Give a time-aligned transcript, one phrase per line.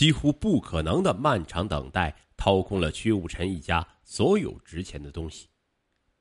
[0.00, 5.46] 几乎不可能的漫长等待掏空了薛武臣一家所有值钱的东西，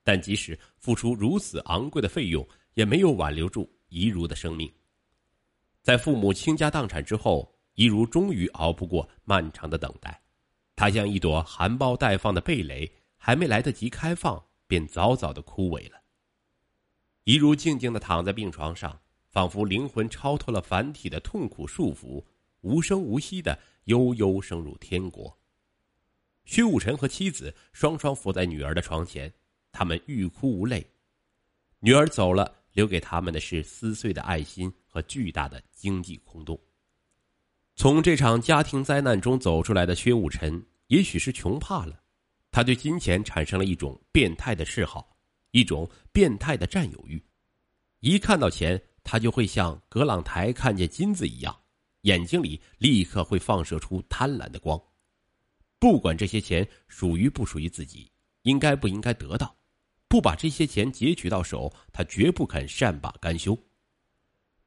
[0.04, 4.70] 但即使付出如此昂贵的费用，也没有挽留住怡如的生命。
[5.82, 10.22] 在父母倾家荡产之后，怡如终于熬不过漫长的等待，
[10.76, 15.98] 她像一朵含苞待放的蓓蕾，还没来得及开放，便早早的枯萎了。
[17.24, 19.00] 怡如静静的躺在病床上，
[19.30, 22.22] 仿佛灵魂超脱了凡体的痛苦束缚。
[22.62, 25.36] 无声无息的悠悠升入天国。
[26.46, 29.32] 薛武辰和妻子双双伏在女儿的床前，
[29.72, 30.86] 他们欲哭无泪。
[31.80, 36.60] 女儿走了，留给他们的是撕碎的爱心和巨大的经济空洞。
[37.76, 42.02] 从这场家庭灾难中走出来的薛武辰，也许是穷怕了，
[42.52, 45.16] 他对金钱产生了一种变态的嗜好，
[45.52, 47.24] 一种变态的占有欲。
[48.00, 51.59] 一看到钱，他就会像葛朗台看见金子一样。
[52.02, 54.82] 眼睛里立刻会放射出贪婪的光，
[55.78, 58.10] 不管这些钱属于不属于自己，
[58.44, 59.56] 应该不应该得到，
[60.08, 63.58] 不把这些钱截取到手，他绝不肯善罢甘休。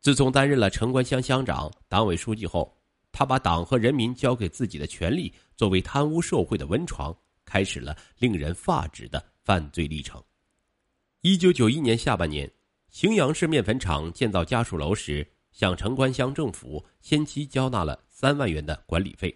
[0.01, 2.77] 自从担任了城关乡乡长、党委书记后，
[3.13, 10.23] 他把党和人民交给自己的权利作为贪污受贿的温床，开始了令人发指的犯罪历程。
[11.21, 12.51] 一九九一年下半年，
[12.91, 15.27] 荥阳市面粉厂建造家属楼时。
[15.53, 19.33] 向城关乡政府先期交纳了三万元的管理费。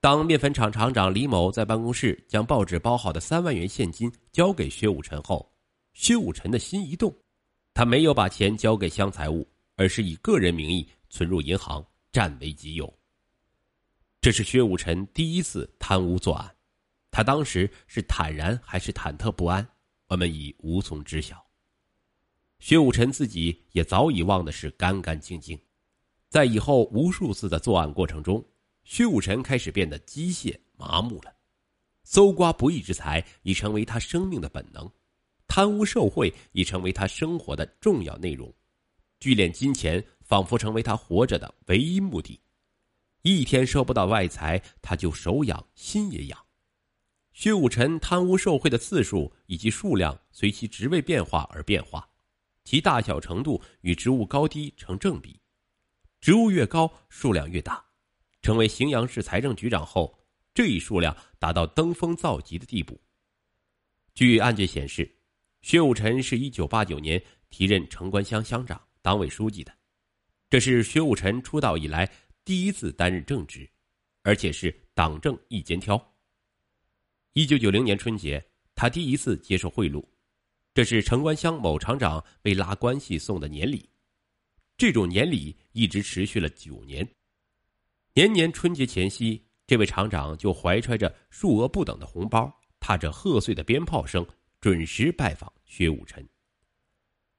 [0.00, 5.48] 当面粉厂厂长李某在办公室将报纸包好的三万元现金交给薛武臣后，
[5.92, 7.14] 薛武臣的心一动，
[7.72, 12.92] 他没有把钱交给乡财务，而是以个人名义存入银行，占为己有。
[14.20, 16.52] 这是薛武臣第一次贪污作案，
[17.10, 19.64] 他当时是坦然还是忐忑不安，
[20.08, 21.44] 我们已无从知晓。
[22.62, 25.58] 薛武臣自己也早已忘的是干干净净，
[26.28, 28.40] 在以后无数次的作案过程中，
[28.84, 31.34] 薛武臣开始变得机械麻木了，
[32.04, 34.88] 搜刮不义之财已成为他生命的本能，
[35.48, 38.54] 贪污受贿已成为他生活的重要内容，
[39.18, 42.40] 聚敛金钱仿佛成为他活着的唯一目的，
[43.22, 46.38] 一天收不到外财，他就手痒心也痒。
[47.32, 52.08] 薛武臣贪污受贿的次数以及数量随其职位变化而变化。
[52.64, 55.40] 其大小程度与职务高低成正比，
[56.20, 57.84] 职务越高，数量越大。
[58.40, 60.18] 成为荥阳市财政局长后，
[60.52, 63.00] 这一数量达到登峰造极的地步。
[64.14, 65.10] 据案件显示，
[65.62, 69.72] 薛武臣是一九八九年提任城关乡乡长、党委书记的，
[70.50, 72.10] 这是薛武臣出道以来
[72.44, 73.68] 第一次担任正职，
[74.22, 76.14] 而且是党政一肩挑。
[77.32, 78.44] 一九九零年春节，
[78.74, 80.04] 他第一次接受贿赂。
[80.74, 83.86] 这是城关乡某厂长为拉关系送的年礼，
[84.78, 87.06] 这种年礼一直持续了九年。
[88.14, 92.50] 年年春节前夕，这位厂长就怀揣着数额不等的红包，
[92.80, 94.26] 踏着贺岁的鞭炮声，
[94.62, 96.26] 准时拜访薛武臣。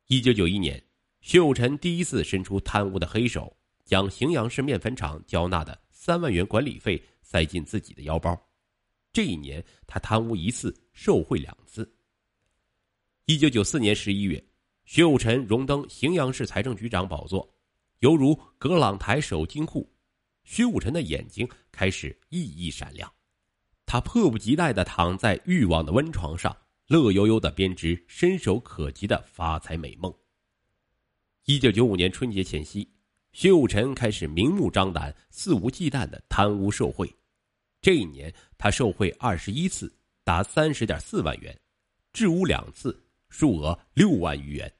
[0.07, 0.83] 一九九一年，
[1.21, 8.39] 薛武臣第一次伸出贪污的黑手，将荥阳市面粉厂交纳的三万元管理费塞进自己的腰包。
[9.11, 11.91] 这一年，他贪污一次，受贿两次。
[13.25, 14.43] 一九九四年十一月，
[14.83, 17.49] 薛武辰荣登荥阳市财政局长宝座，
[17.99, 19.89] 犹如葛朗台守金库。
[20.43, 23.09] 薛武辰的眼睛开始熠熠闪亮，
[23.85, 26.53] 他迫不及待的躺在欲望的温床上，
[26.87, 30.13] 乐悠悠的编织伸手可及的发财美梦。
[31.45, 32.85] 一九九五年春节前夕，
[33.31, 37.09] 薛武辰开始明目张胆、肆无忌惮的贪污受贿。
[37.81, 39.89] 这一年，他受贿二十一次，
[40.25, 41.57] 达三十点四万元，
[42.11, 42.99] 治污两次。
[43.33, 44.71] 数额六万余元。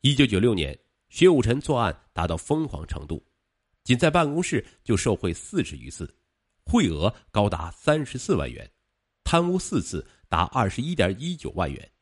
[0.00, 0.76] 一九九六年，
[1.10, 3.22] 薛武辰作案达到疯狂程度，
[3.84, 6.12] 仅在办公室就受贿四十余次，
[6.64, 8.68] 贿额高达三十四万元，
[9.24, 11.92] 贪污四次达二十一点一九万元。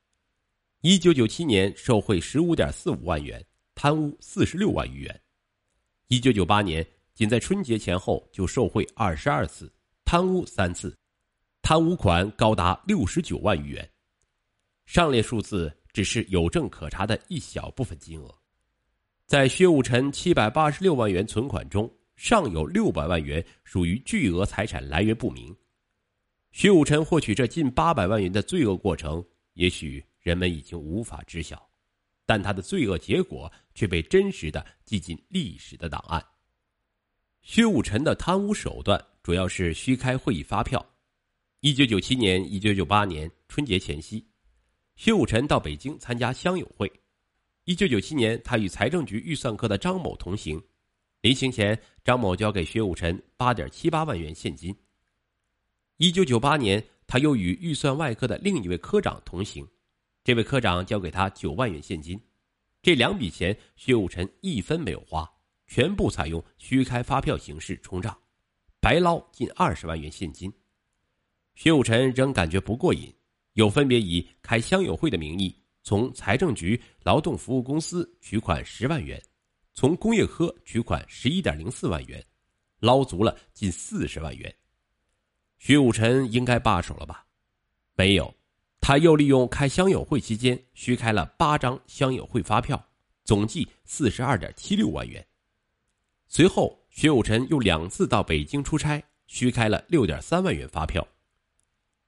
[0.83, 3.45] 一九九七年，受贿十五点四五万元，
[3.75, 5.23] 贪污四十六万余元。
[6.07, 9.73] 一九九八年，仅在春节前后就受贿二十二次，
[10.05, 10.97] 贪污三次，
[11.63, 13.91] 贪污款高达六十九万余元。
[14.87, 18.33] 上列数字只是有证可查的一小部分金额，
[19.27, 25.55] 在薛武辰七百八十六万元存款中，尚有六百万元属于巨额财产来源不明。
[26.53, 29.23] 薛武臣获取这近八百万元的罪恶过程，
[29.55, 31.69] 也许人们已经无法知晓，
[32.25, 36.25] 但他的罪恶结果却被真实的记进历史的档案。
[37.43, 40.85] 薛武臣的贪污手段主要是虚开会议发票。
[41.61, 44.25] 一九九七年、一九九八年春节前夕。
[44.97, 46.91] 薛武臣到北京参加乡友会。
[47.65, 50.61] 一九九七年，他与财政局预算科的张某同行。
[51.21, 54.75] 临行前，张某交给薛武臣八点七八万元现金。
[55.99, 59.67] 一九九八年，他又与预算外科的另一位科长同行，
[60.25, 62.19] 这位科长交给他九万元现金。
[62.83, 65.31] 这两笔钱，薛武臣一分没有花，
[65.67, 68.17] 全部采用虚开发票形式冲账，
[68.81, 70.51] 白捞近二十万元现金。
[71.55, 73.13] 薛武臣仍感觉不过瘾，
[73.57, 79.21] 又分别以开乡友会的名义，从财政局劳动服务公司取款十万元，
[79.73, 82.23] 从工业科取款十一点零四万元，
[82.81, 84.55] 捞足了近四十万元。
[85.57, 87.27] 徐武臣应该罢手了吧？
[87.95, 88.33] 没有。
[88.79, 92.81] 他又利用开乡友会期间虚开了八张乡友会发票，
[93.25, 95.27] 总计四十二点七六万元。
[96.29, 101.05] 随后，徐武臣又两次到北京出差，虚开了六点三万元发票。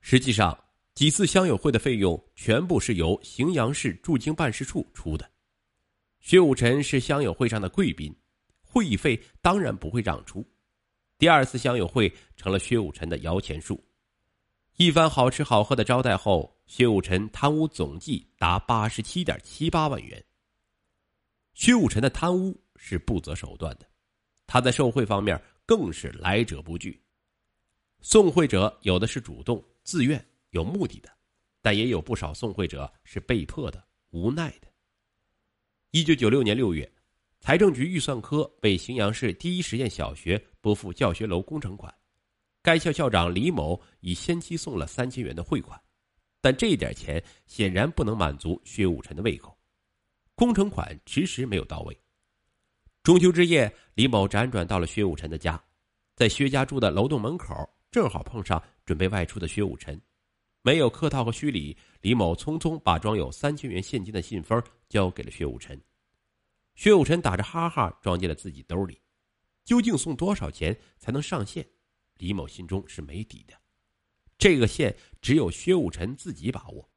[0.03, 0.57] 实际上，
[0.99, 5.31] 几次乡友会的费用全部是由荥阳市驻京办事处出的。
[6.19, 8.13] 薛武臣是乡友会上的贵宾，
[8.61, 10.45] 会议费当然不会让出。
[11.17, 13.81] 第二次乡友会成了薛武臣的摇钱树。
[14.77, 20.21] 一番好吃好喝的招待后，薛武臣贪污总计达八十七点七八万元。
[21.55, 23.87] 薛武臣的贪污是不择手段的，
[24.49, 27.01] 他在受贿方面更是来者不拒。
[28.01, 31.11] 送贿者有的是主动、自愿、有目的的，
[31.61, 34.69] 但也有不少送贿者是被迫的、无奈的。
[35.91, 36.91] 一九九六年六月，
[37.41, 41.95] 财政局预算科为荥阳市第一实验小学拨付教学楼工程款。
[42.63, 45.81] 该校校长李某已先期送了三千元的汇款，
[46.41, 49.57] 但这一点钱显然不能满足薛武辰的胃口，
[50.35, 51.99] 工程款迟迟没有到位。
[53.03, 55.63] 中秋之夜，李某辗转到了薛武辰的家，
[56.15, 57.55] 在薛家住的楼栋门口，
[57.91, 59.99] 正好碰上准备外出的薛武辰，
[60.69, 65.81] 没有客套和虚礼，李某匆匆把装有三千元现金的信封交给了薛武辰，
[66.75, 69.01] 薛武辰打着哈哈装进了自己兜里，
[69.65, 71.67] 究竟送多少钱才能上线？
[72.19, 73.55] 李某心中是没底的，
[74.37, 76.91] 这个线只有薛武辰自己把握，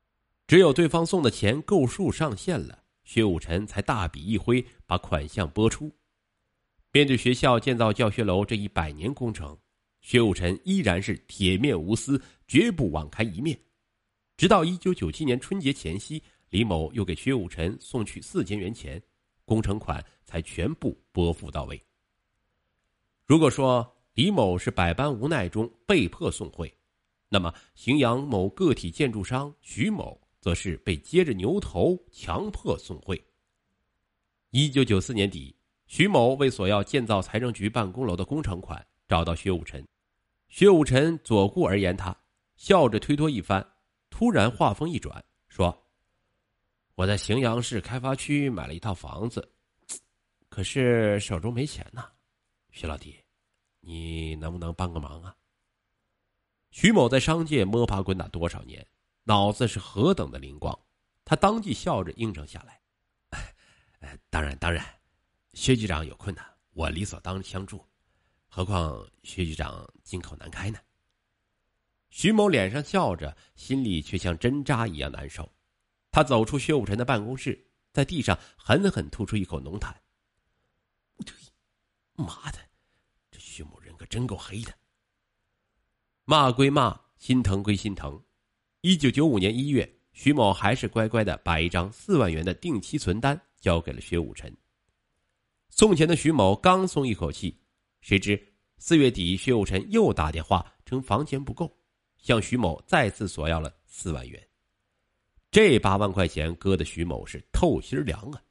[0.47, 5.89] 只有对方送的钱够数上线了，薛武辰才大笔一挥把款项拨出。
[6.91, 9.57] 面对学校建造教学楼这一百年工程，
[10.01, 13.57] 薛武臣依然是铁面无私，绝不网开一面。
[14.35, 19.01] 直到一九九七年春节前夕，李某又给薛武臣送去四千元钱，
[19.45, 21.79] 工程款才全部拨付到位。
[23.25, 26.73] 如果说，李某是百般无奈中被迫送贿，
[27.29, 33.23] 那么荥阳某个体建筑商徐某则是被接着牛头强迫送贿。
[34.49, 35.55] 一九九四年底，
[35.85, 39.87] 徐某为索要建造财政局办公楼的工程款，找到薛武臣。
[40.51, 42.13] 薛武臣左顾而言他，
[42.57, 43.65] 笑着推脱一番，
[44.09, 45.87] 突然话锋一转，说
[46.93, 49.49] ：“我在荥阳市开发区买了一套房子，
[50.49, 52.11] 可是手中没钱呐，
[52.69, 53.17] 徐老弟。”
[53.79, 55.33] 你能不能帮个忙啊？
[56.69, 58.85] 徐某在商界摸爬滚打多少年，
[59.23, 60.77] 脑子是何等的灵光，
[61.23, 62.81] 他当即笑着应承下来
[64.29, 64.85] ：“当然，当然，
[65.53, 67.83] 薛局长有困难，我理所当然相助。
[68.53, 70.77] 何况薛局长金口难开呢。”
[72.11, 75.49] 徐某脸上笑着，心里却像针扎一样难受。
[76.11, 79.95] 他走出薛武臣的办公室，在地上狠狠吐出一口浓痰
[82.13, 82.59] ：“妈的！”
[83.31, 84.73] 这徐某人可真够黑的。
[86.25, 88.21] 骂归骂，心疼归心疼。
[88.81, 94.53] 一九九五年一月，徐某还是乖乖的把一张四万元的定期存单交给了薛武臣。
[95.69, 97.60] 送钱的徐某刚松一口气，
[98.01, 98.41] 谁知
[98.77, 101.71] 四月底，薛武臣又打电话称房钱不够，
[102.17, 104.47] 向徐某再次索要了四万元。
[105.49, 108.41] 这八万块钱割的徐某是透心凉啊。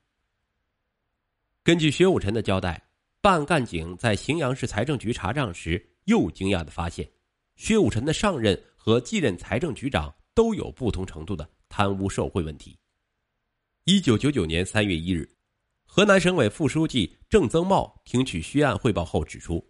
[1.63, 2.83] 根据薛武臣的交代。
[3.23, 7.07] 办案干警在荥阳市财政局查账时，又惊讶的发现，
[7.55, 12.79] 薛武臣的上任和继任财政局长都有不同程度的贪污受贿问题。
[13.85, 15.29] 一九九九年三月一日，
[15.85, 19.65] 河南省委副书记郑增茂听取薛案汇报后指出，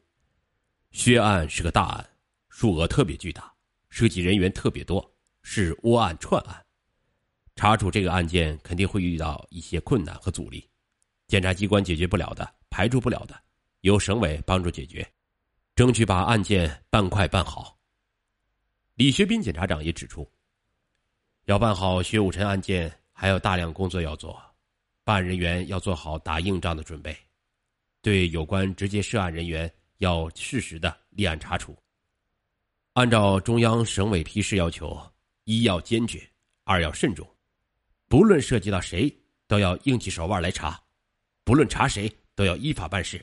[0.93, 2.11] 薛案是个大案，
[2.49, 3.53] 数额特别巨大，
[3.91, 6.65] 涉及人员特别多，是窝案串案，
[7.55, 10.67] 查处这个案件肯定会遇到一些困难和阻力，
[11.27, 12.51] 检察机关解决不了的。
[12.71, 13.39] 排除不了的，
[13.83, 15.07] 由省委帮助解决，
[15.75, 17.79] 争取把案件办快办好。
[18.95, 20.27] 李学斌检察长也指出，
[21.45, 24.41] 要办好薛武辰案件，还有大量工作要做，
[25.05, 27.15] 办案人员要做好打硬仗的准备，
[28.03, 31.77] 对有关直接涉案人员要适时的立案查处，
[32.95, 35.01] 按照中央、省委批示要求，
[35.45, 36.29] 一要坚决，
[36.65, 37.29] 二要慎重，
[38.09, 39.15] 不论涉及到谁，
[39.47, 40.83] 都要硬起手腕来查，
[41.45, 42.11] 不论查谁。
[42.37, 43.23] 都要依法办事。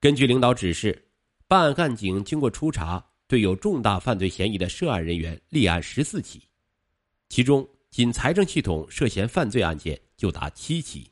[0.00, 1.10] 根据领导指示，
[1.46, 6.48] 办案干警经过初查，对有重大犯罪嫌疑的涉案人员立案十四起，
[7.28, 11.09] 其中仅财政系统涉嫌犯罪案件就达七起。